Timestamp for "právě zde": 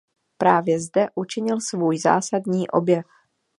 0.37-1.07